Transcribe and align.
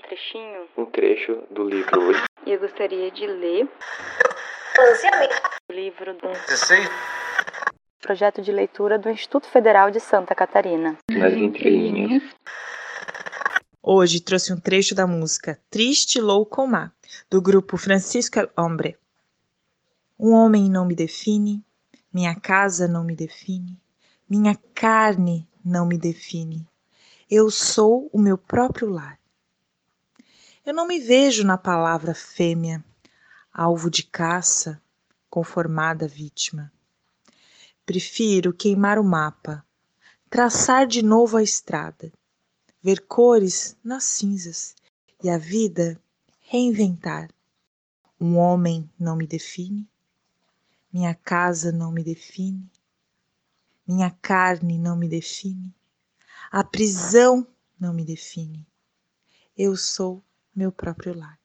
trechinho, 0.00 0.68
um 0.76 0.84
trecho 0.84 1.42
do 1.50 1.64
livro 1.64 2.12
e 2.44 2.52
eu 2.52 2.60
gostaria 2.60 3.10
de 3.10 3.26
ler 3.26 3.68
o 5.68 5.72
livro 5.72 6.14
do 6.14 6.28
projeto 8.00 8.42
de 8.42 8.50
leitura 8.50 8.98
do 8.98 9.08
Instituto 9.08 9.46
Federal 9.46 9.90
de 9.90 10.00
Santa 10.00 10.34
Catarina. 10.34 10.98
Nas 11.10 11.32
entrelinhas. 11.32 12.22
Hoje 13.80 14.20
trouxe 14.20 14.52
um 14.52 14.60
trecho 14.60 14.94
da 14.94 15.06
música 15.06 15.58
Triste 15.70 16.20
Louco 16.20 16.66
Má, 16.66 16.92
do 17.30 17.40
grupo 17.40 17.76
Francisco 17.76 18.38
El 18.38 18.50
Hombre. 18.56 18.98
Um 20.18 20.32
homem 20.32 20.68
não 20.68 20.84
me 20.84 20.94
define, 20.94 21.64
minha 22.12 22.34
casa 22.34 22.86
não 22.86 23.04
me 23.04 23.14
define, 23.14 23.80
minha 24.28 24.56
carne 24.74 25.48
não 25.64 25.86
me 25.86 25.96
define. 25.96 26.66
Eu 27.30 27.50
sou 27.50 28.10
o 28.12 28.18
meu 28.20 28.36
próprio 28.36 28.90
lar. 28.90 29.21
Eu 30.64 30.72
não 30.72 30.86
me 30.86 31.00
vejo 31.00 31.42
na 31.42 31.58
palavra 31.58 32.14
fêmea, 32.14 32.84
alvo 33.52 33.90
de 33.90 34.04
caça, 34.04 34.80
conformada 35.28 36.06
vítima. 36.06 36.72
Prefiro 37.84 38.54
queimar 38.54 38.96
o 38.96 39.02
mapa, 39.02 39.66
traçar 40.30 40.86
de 40.86 41.02
novo 41.02 41.36
a 41.36 41.42
estrada, 41.42 42.12
ver 42.80 43.00
cores 43.08 43.76
nas 43.82 44.04
cinzas 44.04 44.76
e 45.20 45.28
a 45.28 45.36
vida 45.36 46.00
reinventar. 46.42 47.28
Um 48.20 48.36
homem 48.36 48.88
não 48.96 49.16
me 49.16 49.26
define, 49.26 49.90
minha 50.92 51.12
casa 51.12 51.72
não 51.72 51.90
me 51.90 52.04
define, 52.04 52.70
minha 53.84 54.12
carne 54.22 54.78
não 54.78 54.94
me 54.96 55.08
define, 55.08 55.74
a 56.52 56.62
prisão 56.62 57.44
não 57.80 57.92
me 57.92 58.04
define. 58.04 58.64
Eu 59.56 59.76
sou 59.76 60.22
meu 60.54 60.72
próprio 60.72 61.14
lar. 61.14 61.41